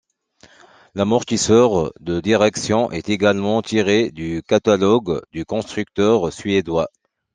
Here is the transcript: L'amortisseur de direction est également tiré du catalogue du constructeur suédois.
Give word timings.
L'amortisseur 0.95 1.93
de 1.99 2.21
direction 2.21 2.89
est 2.89 3.07
également 3.07 3.61
tiré 3.61 4.09
du 4.09 4.41
catalogue 4.47 5.21
du 5.31 5.45
constructeur 5.45 6.33
suédois. 6.33 6.87